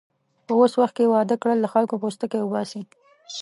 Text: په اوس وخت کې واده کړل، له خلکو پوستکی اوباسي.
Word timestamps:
په 0.45 0.51
اوس 0.59 0.73
وخت 0.81 0.93
کې 0.97 1.11
واده 1.13 1.35
کړل، 1.41 1.57
له 1.61 1.69
خلکو 1.73 1.99
پوستکی 2.01 2.39
اوباسي. 2.41 2.81